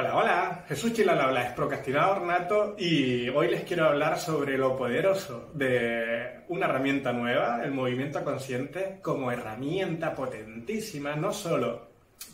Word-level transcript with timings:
Hola, 0.00 0.14
hola, 0.14 0.64
Jesús 0.68 0.92
Chilal 0.92 1.20
habla, 1.20 1.42
es 1.42 1.52
procrastinador 1.54 2.22
nato 2.22 2.76
y 2.78 3.28
hoy 3.30 3.48
les 3.50 3.64
quiero 3.64 3.86
hablar 3.86 4.16
sobre 4.16 4.56
lo 4.56 4.76
poderoso 4.76 5.50
de 5.54 6.44
una 6.46 6.66
herramienta 6.66 7.12
nueva, 7.12 7.64
el 7.64 7.72
movimiento 7.72 8.22
consciente, 8.22 9.00
como 9.02 9.32
herramienta 9.32 10.14
potentísima, 10.14 11.16
no 11.16 11.32
solo 11.32 11.88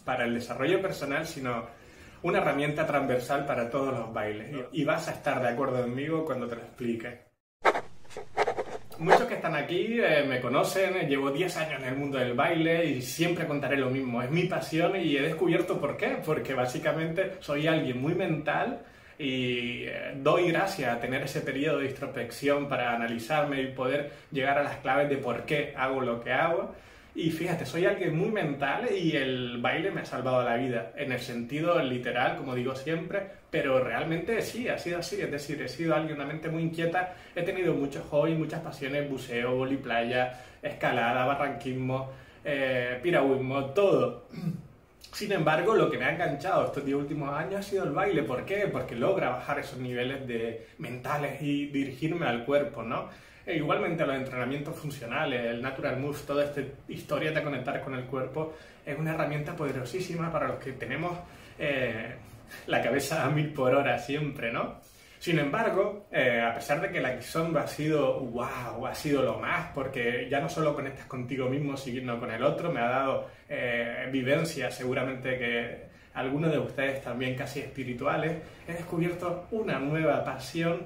para 0.04 0.26
el 0.26 0.34
desarrollo 0.34 0.82
personal, 0.82 1.26
sino 1.26 1.64
una 2.22 2.36
herramienta 2.36 2.86
transversal 2.86 3.46
para 3.46 3.70
todos 3.70 3.98
los 3.98 4.12
bailes. 4.12 4.66
Y 4.72 4.84
vas 4.84 5.08
a 5.08 5.12
estar 5.12 5.40
de 5.40 5.48
acuerdo 5.48 5.80
conmigo 5.80 6.22
cuando 6.26 6.46
te 6.46 6.56
lo 6.56 6.60
explique. 6.60 7.33
Muchos 8.98 9.22
que 9.22 9.34
están 9.34 9.56
aquí 9.56 9.98
eh, 10.00 10.24
me 10.28 10.40
conocen, 10.40 11.08
llevo 11.08 11.30
10 11.30 11.56
años 11.56 11.82
en 11.82 11.88
el 11.88 11.96
mundo 11.96 12.18
del 12.18 12.34
baile 12.34 12.84
y 12.86 13.02
siempre 13.02 13.46
contaré 13.46 13.76
lo 13.76 13.90
mismo. 13.90 14.22
Es 14.22 14.30
mi 14.30 14.44
pasión 14.44 14.94
y 14.96 15.16
he 15.16 15.22
descubierto 15.22 15.80
por 15.80 15.96
qué. 15.96 16.18
Porque 16.24 16.54
básicamente 16.54 17.32
soy 17.40 17.66
alguien 17.66 18.00
muy 18.00 18.14
mental 18.14 18.82
y 19.18 19.84
eh, 19.84 20.12
doy 20.16 20.50
gracias 20.52 20.96
a 20.96 21.00
tener 21.00 21.22
ese 21.22 21.40
periodo 21.40 21.78
de 21.78 21.86
introspección 21.86 22.68
para 22.68 22.94
analizarme 22.94 23.62
y 23.62 23.66
poder 23.68 24.12
llegar 24.30 24.58
a 24.58 24.62
las 24.62 24.76
claves 24.76 25.08
de 25.08 25.16
por 25.16 25.44
qué 25.44 25.74
hago 25.76 26.00
lo 26.00 26.22
que 26.22 26.32
hago. 26.32 26.74
Y 27.16 27.30
fíjate, 27.30 27.64
soy 27.64 27.86
alguien 27.86 28.16
muy 28.16 28.30
mental 28.30 28.88
y 28.92 29.16
el 29.16 29.58
baile 29.58 29.92
me 29.92 30.00
ha 30.00 30.04
salvado 30.04 30.42
la 30.42 30.56
vida, 30.56 30.92
en 30.96 31.12
el 31.12 31.20
sentido 31.20 31.80
literal, 31.80 32.36
como 32.36 32.56
digo 32.56 32.74
siempre, 32.74 33.22
pero 33.50 33.78
realmente 33.78 34.42
sí, 34.42 34.68
ha 34.68 34.78
sido 34.78 34.98
así, 34.98 35.20
es 35.20 35.30
decir, 35.30 35.62
he 35.62 35.68
sido 35.68 35.94
alguien, 35.94 36.16
una 36.16 36.26
mente 36.26 36.48
muy 36.48 36.64
inquieta, 36.64 37.14
he 37.36 37.42
tenido 37.42 37.72
muchos 37.74 38.04
hobbies, 38.06 38.36
muchas 38.36 38.62
pasiones, 38.62 39.08
buceo, 39.08 39.64
playa, 39.80 40.40
escalada, 40.60 41.24
barranquismo, 41.24 42.10
eh, 42.44 42.98
piragüismo, 43.00 43.66
todo. 43.66 44.26
Sin 45.12 45.30
embargo, 45.30 45.76
lo 45.76 45.88
que 45.88 45.98
me 45.98 46.06
ha 46.06 46.12
enganchado 46.12 46.66
estos 46.66 46.84
10 46.84 46.98
últimos 46.98 47.32
años 47.32 47.60
ha 47.60 47.62
sido 47.62 47.84
el 47.84 47.90
baile. 47.90 48.24
¿Por 48.24 48.44
qué? 48.44 48.66
Porque 48.66 48.96
logra 48.96 49.28
bajar 49.28 49.60
esos 49.60 49.78
niveles 49.78 50.26
de 50.26 50.66
mentales 50.78 51.40
y 51.40 51.66
dirigirme 51.66 52.26
al 52.26 52.44
cuerpo, 52.44 52.82
¿no? 52.82 53.08
E 53.46 53.56
igualmente 53.56 54.06
los 54.06 54.16
entrenamientos 54.16 54.74
funcionales, 54.76 55.44
el 55.44 55.60
Natural 55.60 55.98
Moves, 55.98 56.24
toda 56.24 56.44
esta 56.44 56.62
historia 56.88 57.30
de 57.30 57.42
conectar 57.42 57.80
con 57.82 57.94
el 57.94 58.04
cuerpo 58.04 58.54
es 58.84 58.98
una 58.98 59.12
herramienta 59.12 59.54
poderosísima 59.54 60.32
para 60.32 60.48
los 60.48 60.58
que 60.58 60.72
tenemos 60.72 61.18
eh, 61.58 62.14
la 62.66 62.80
cabeza 62.80 63.24
a 63.24 63.30
mil 63.30 63.52
por 63.52 63.74
hora 63.74 63.98
siempre, 63.98 64.50
¿no? 64.50 64.80
Sin 65.18 65.38
embargo, 65.38 66.06
eh, 66.10 66.40
a 66.40 66.54
pesar 66.54 66.80
de 66.82 66.90
que 66.90 67.00
la 67.00 67.16
Kizomba 67.16 67.62
ha 67.62 67.66
sido 67.66 68.20
wow, 68.20 68.86
ha 68.86 68.94
sido 68.94 69.22
lo 69.22 69.38
más, 69.38 69.70
porque 69.74 70.28
ya 70.30 70.40
no 70.40 70.48
solo 70.48 70.74
conectas 70.74 71.06
contigo 71.06 71.48
mismo, 71.48 71.76
sino 71.76 72.20
con 72.20 72.30
el 72.30 72.42
otro, 72.42 72.70
me 72.70 72.80
ha 72.80 72.88
dado 72.88 73.30
eh, 73.48 74.08
vivencia, 74.12 74.70
seguramente 74.70 75.38
que 75.38 75.94
algunos 76.14 76.52
de 76.52 76.58
ustedes 76.58 77.02
también 77.02 77.34
casi 77.36 77.60
espirituales, 77.60 78.36
he 78.68 78.72
descubierto 78.72 79.46
una 79.50 79.78
nueva 79.78 80.22
pasión 80.24 80.82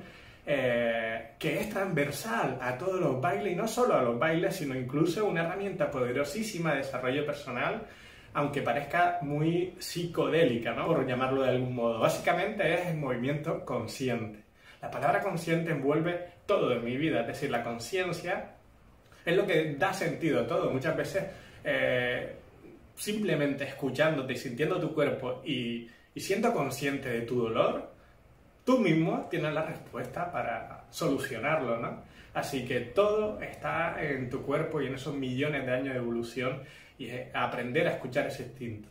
eh, 0.50 1.32
que 1.38 1.60
es 1.60 1.68
transversal 1.68 2.58
a 2.62 2.78
todos 2.78 2.98
los 2.98 3.20
bailes 3.20 3.52
y 3.52 3.54
no 3.54 3.68
solo 3.68 3.94
a 3.94 4.02
los 4.02 4.18
bailes, 4.18 4.56
sino 4.56 4.74
incluso 4.74 5.26
una 5.26 5.42
herramienta 5.42 5.90
poderosísima 5.90 6.72
de 6.72 6.78
desarrollo 6.78 7.26
personal, 7.26 7.86
aunque 8.32 8.62
parezca 8.62 9.18
muy 9.20 9.74
psicodélica, 9.78 10.72
¿no? 10.72 10.86
por 10.86 11.06
llamarlo 11.06 11.42
de 11.42 11.50
algún 11.50 11.74
modo. 11.74 12.00
Básicamente 12.00 12.72
es 12.72 12.86
el 12.86 12.96
movimiento 12.96 13.62
consciente. 13.62 14.42
La 14.80 14.90
palabra 14.90 15.20
consciente 15.20 15.70
envuelve 15.70 16.28
todo 16.46 16.72
en 16.72 16.82
mi 16.82 16.96
vida, 16.96 17.20
es 17.20 17.26
decir, 17.26 17.50
la 17.50 17.62
conciencia 17.62 18.52
es 19.26 19.36
lo 19.36 19.46
que 19.46 19.74
da 19.74 19.92
sentido 19.92 20.40
a 20.40 20.46
todo. 20.46 20.70
Muchas 20.70 20.96
veces 20.96 21.24
eh, 21.62 22.36
simplemente 22.94 23.64
escuchándote 23.64 24.32
y 24.32 24.36
sintiendo 24.38 24.80
tu 24.80 24.94
cuerpo 24.94 25.42
y 25.44 25.90
siendo 26.16 26.54
consciente 26.54 27.10
de 27.10 27.20
tu 27.20 27.42
dolor, 27.42 27.97
tú 28.68 28.76
mismo 28.76 29.26
tienes 29.30 29.54
la 29.54 29.62
respuesta 29.62 30.30
para 30.30 30.84
solucionarlo, 30.90 31.78
¿no? 31.78 32.02
Así 32.34 32.66
que 32.66 32.80
todo 32.80 33.40
está 33.40 33.96
en 33.98 34.28
tu 34.28 34.42
cuerpo 34.42 34.82
y 34.82 34.88
en 34.88 34.96
esos 34.96 35.14
millones 35.14 35.64
de 35.64 35.72
años 35.72 35.94
de 35.94 36.00
evolución 36.00 36.60
y 36.98 37.08
aprender 37.32 37.88
a 37.88 37.92
escuchar 37.92 38.26
ese 38.26 38.42
instinto. 38.42 38.90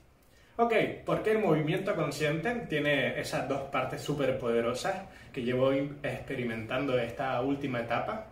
Ok, 0.55 0.73
¿por 1.05 1.21
qué 1.21 1.33
el 1.33 1.43
movimiento 1.43 1.95
consciente 1.95 2.51
tiene 2.67 3.19
esas 3.19 3.47
dos 3.47 3.69
partes 3.69 4.01
súper 4.01 4.39
poderosas 4.39 4.95
que 5.31 5.43
llevo 5.43 5.71
experimentando 5.71 6.97
esta 6.97 7.39
última 7.41 7.81
etapa? 7.81 8.29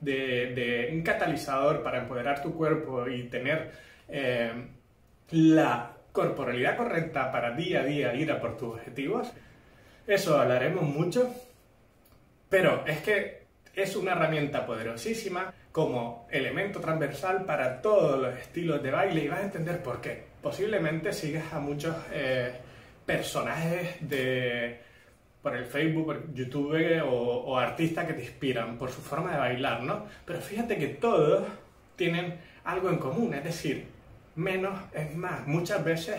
De, 0.00 0.88
un 0.92 1.02
catalizador 1.02 1.82
para 1.82 1.98
empoderar 1.98 2.40
tu 2.40 2.54
cuerpo 2.54 3.08
y 3.08 3.24
tener 3.24 3.72
eh, 4.08 4.52
la 5.32 5.96
corporalidad 6.12 6.76
correcta 6.76 7.32
para 7.32 7.56
día 7.56 7.80
a 7.80 7.84
día 7.84 8.14
ir 8.14 8.30
a 8.30 8.40
por 8.40 8.56
tus 8.56 8.74
objetivos. 8.74 9.32
Eso 10.06 10.38
hablaremos 10.38 10.84
mucho, 10.84 11.34
pero 12.48 12.86
es 12.86 13.00
que 13.00 13.42
es 13.74 13.96
una 13.96 14.12
herramienta 14.12 14.64
poderosísima 14.64 15.52
como 15.72 16.28
elemento 16.30 16.80
transversal 16.80 17.44
para 17.44 17.82
todos 17.82 18.20
los 18.20 18.34
estilos 18.38 18.82
de 18.82 18.90
baile 18.92 19.24
y 19.24 19.28
vas 19.28 19.40
a 19.40 19.44
entender 19.44 19.82
por 19.82 20.00
qué. 20.00 20.24
Posiblemente 20.40 21.12
sigas 21.12 21.52
a 21.52 21.58
muchos 21.58 21.94
eh, 22.12 22.52
personajes 23.04 23.96
de 24.00 24.80
por 25.42 25.56
el 25.56 25.66
Facebook, 25.66 26.06
por 26.06 26.34
YouTube 26.34 27.02
o, 27.04 27.08
o, 27.08 27.58
artistas 27.58 28.06
que 28.06 28.14
te 28.14 28.22
inspiran 28.22 28.78
por 28.78 28.90
su 28.90 29.00
forma 29.00 29.32
de 29.32 29.38
bailar, 29.38 29.82
¿no? 29.82 30.06
Pero 30.24 30.40
fíjate 30.40 30.76
que 30.76 30.88
todos 30.88 31.46
tienen 31.94 32.38
algo 32.64 32.90
en 32.90 32.98
común, 32.98 33.34
es 33.34 33.44
decir, 33.44 33.86
menos 34.34 34.76
es 34.92 35.14
más. 35.14 35.46
Muchas 35.46 35.84
veces 35.84 36.16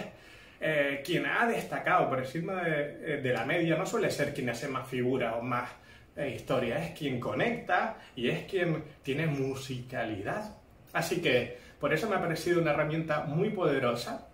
eh, 0.59 1.01
quien 1.06 1.25
ha 1.25 1.45
destacado 1.47 2.09
por 2.09 2.19
encima 2.19 2.63
de, 2.63 3.22
de, 3.22 3.34
la 3.34 3.45
media 3.45 3.78
no 3.78 3.85
suele 3.85 4.09
ser 4.09 4.34
quien 4.34 4.50
hace 4.50 4.68
más 4.68 4.88
figuras 4.88 5.35
o 5.38 5.41
más 5.41 5.69
eh, 6.16 6.34
historia, 6.35 6.84
es 6.84 6.97
quien 6.97 7.19
conecta 7.19 7.97
y 8.16 8.29
es 8.29 8.45
quien 8.45 8.84
tiene 9.03 9.28
musicalidad. 9.28 10.56
Así 10.94 11.22
que 11.22 11.57
por 11.79 11.94
eso 11.94 12.09
me 12.09 12.16
ha 12.16 12.22
parecido 12.22 12.62
una 12.62 12.72
herramienta 12.72 13.22
muy 13.22 13.50
poderosa, 13.50 14.28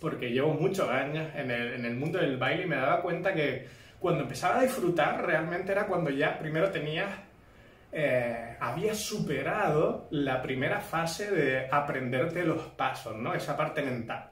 porque 0.00 0.30
llevo 0.30 0.54
muchos 0.54 0.88
años 0.88 1.28
en 1.36 1.50
el, 1.50 1.74
en 1.74 1.84
el 1.84 1.94
mundo 1.94 2.18
del 2.18 2.38
baile 2.38 2.64
y 2.64 2.66
me 2.66 2.76
daba 2.76 3.02
cuenta 3.02 3.34
que 3.34 3.66
cuando 3.98 4.22
empezaba 4.22 4.60
a 4.60 4.62
disfrutar 4.62 5.24
realmente 5.26 5.72
era 5.72 5.86
cuando 5.86 6.10
ya 6.10 6.38
primero 6.38 6.70
tenías 6.70 7.10
eh, 7.92 8.56
había 8.60 8.94
superado 8.94 10.06
la 10.10 10.42
primera 10.42 10.80
fase 10.80 11.30
de 11.30 11.66
aprenderte 11.70 12.44
los 12.44 12.60
pasos, 12.62 13.16
¿no? 13.16 13.32
Esa 13.32 13.56
parte 13.56 13.80
mental. 13.80 14.30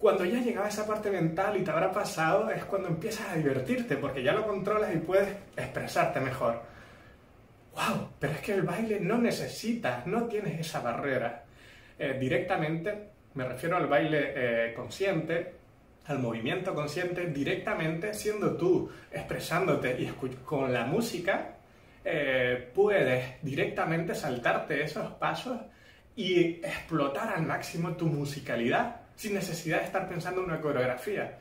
Cuando 0.00 0.24
ya 0.24 0.40
llegaba 0.40 0.66
esa 0.66 0.86
parte 0.86 1.10
mental 1.10 1.58
y 1.58 1.62
te 1.62 1.70
habrá 1.70 1.92
pasado, 1.92 2.50
es 2.50 2.64
cuando 2.64 2.88
empiezas 2.88 3.28
a 3.28 3.36
divertirte, 3.36 3.98
porque 3.98 4.22
ya 4.22 4.32
lo 4.32 4.46
controlas 4.46 4.94
y 4.94 4.98
puedes 4.98 5.28
expresarte 5.54 6.20
mejor. 6.20 6.62
¡Wow! 7.74 8.08
Pero 8.18 8.32
es 8.32 8.40
que 8.40 8.54
el 8.54 8.62
baile 8.62 8.98
no 8.98 9.18
necesitas, 9.18 10.06
no 10.06 10.24
tienes 10.24 10.58
esa 10.58 10.80
barrera. 10.80 11.44
Eh, 11.98 12.16
directamente, 12.18 13.10
me 13.34 13.44
refiero 13.46 13.76
al 13.76 13.88
baile 13.88 14.32
eh, 14.34 14.72
consciente, 14.74 15.52
al 16.06 16.18
movimiento 16.18 16.74
consciente, 16.74 17.26
directamente 17.26 18.14
siendo 18.14 18.56
tú, 18.56 18.90
expresándote 19.12 20.00
y 20.00 20.06
con 20.46 20.72
la 20.72 20.86
música, 20.86 21.56
eh, 22.02 22.70
puedes 22.74 23.42
directamente 23.42 24.14
saltarte 24.14 24.82
esos 24.82 25.12
pasos 25.12 25.58
y 26.16 26.54
explotar 26.64 27.34
al 27.36 27.42
máximo 27.44 27.92
tu 27.96 28.06
musicalidad 28.06 28.99
sin 29.20 29.34
necesidad 29.34 29.80
de 29.80 29.84
estar 29.84 30.08
pensando 30.08 30.40
en 30.40 30.46
una 30.46 30.62
coreografía. 30.62 31.36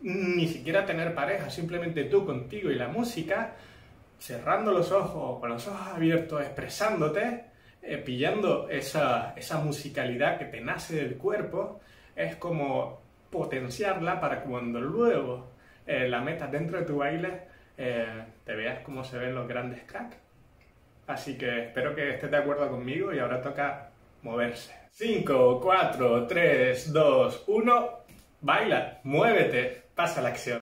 Ni 0.00 0.48
siquiera 0.48 0.84
tener 0.84 1.14
pareja, 1.14 1.48
simplemente 1.48 2.02
tú 2.02 2.26
contigo 2.26 2.72
y 2.72 2.74
la 2.74 2.88
música, 2.88 3.52
cerrando 4.18 4.72
los 4.72 4.90
ojos, 4.90 5.38
con 5.38 5.48
los 5.48 5.68
ojos 5.68 5.86
abiertos, 5.94 6.40
expresándote, 6.42 7.44
eh, 7.82 7.98
pillando 7.98 8.68
esa, 8.68 9.32
esa 9.36 9.58
musicalidad 9.58 10.38
que 10.38 10.46
te 10.46 10.60
nace 10.60 10.96
del 10.96 11.16
cuerpo, 11.16 11.80
es 12.16 12.34
como 12.34 13.00
potenciarla 13.30 14.20
para 14.20 14.42
cuando 14.42 14.80
luego 14.80 15.52
eh, 15.86 16.08
la 16.08 16.20
metas 16.20 16.50
dentro 16.50 16.80
de 16.80 16.84
tu 16.84 16.96
baile, 16.96 17.42
eh, 17.76 18.24
te 18.44 18.56
veas 18.56 18.80
cómo 18.80 19.04
se 19.04 19.18
ven 19.18 19.36
los 19.36 19.46
grandes 19.46 19.84
cracks. 19.84 20.16
Así 21.06 21.38
que 21.38 21.66
espero 21.66 21.94
que 21.94 22.14
estés 22.14 22.28
de 22.28 22.38
acuerdo 22.38 22.68
conmigo 22.68 23.14
y 23.14 23.20
ahora 23.20 23.40
toca 23.40 23.90
moverse. 24.22 24.72
5, 24.92 25.60
4, 25.60 26.26
3, 26.26 26.92
2, 26.92 27.44
1. 27.46 27.90
Baila, 28.40 29.00
muévete, 29.04 29.82
pasa 29.94 30.22
la 30.22 30.28
acción. 30.30 30.56